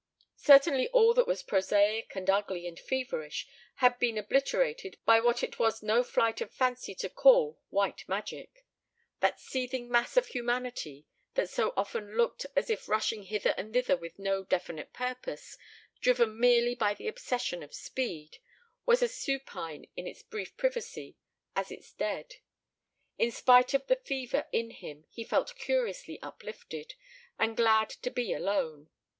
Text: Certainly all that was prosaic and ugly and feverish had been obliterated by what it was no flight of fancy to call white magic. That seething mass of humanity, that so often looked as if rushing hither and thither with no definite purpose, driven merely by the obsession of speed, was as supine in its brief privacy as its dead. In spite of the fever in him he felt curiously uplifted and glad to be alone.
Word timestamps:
Certainly 0.39 0.87
all 0.87 1.13
that 1.13 1.27
was 1.27 1.43
prosaic 1.43 2.15
and 2.15 2.27
ugly 2.27 2.65
and 2.65 2.79
feverish 2.79 3.47
had 3.75 3.99
been 3.99 4.17
obliterated 4.17 4.97
by 5.05 5.19
what 5.19 5.43
it 5.43 5.59
was 5.59 5.83
no 5.83 6.01
flight 6.03 6.41
of 6.41 6.51
fancy 6.51 6.95
to 6.95 7.07
call 7.07 7.59
white 7.69 8.09
magic. 8.09 8.65
That 9.19 9.39
seething 9.39 9.89
mass 9.89 10.17
of 10.17 10.25
humanity, 10.25 11.05
that 11.35 11.51
so 11.51 11.71
often 11.77 12.17
looked 12.17 12.47
as 12.55 12.71
if 12.71 12.89
rushing 12.89 13.21
hither 13.25 13.53
and 13.59 13.71
thither 13.75 13.95
with 13.95 14.17
no 14.17 14.43
definite 14.43 14.91
purpose, 14.91 15.55
driven 15.99 16.35
merely 16.39 16.73
by 16.73 16.95
the 16.95 17.07
obsession 17.07 17.61
of 17.61 17.75
speed, 17.75 18.39
was 18.87 19.03
as 19.03 19.13
supine 19.13 19.85
in 19.95 20.07
its 20.07 20.23
brief 20.23 20.57
privacy 20.57 21.15
as 21.55 21.69
its 21.71 21.93
dead. 21.93 22.37
In 23.19 23.29
spite 23.29 23.75
of 23.75 23.85
the 23.85 23.97
fever 23.97 24.47
in 24.51 24.71
him 24.71 25.05
he 25.11 25.23
felt 25.23 25.53
curiously 25.57 26.19
uplifted 26.23 26.95
and 27.37 27.55
glad 27.55 27.91
to 27.91 28.09
be 28.09 28.33
alone. 28.33 28.89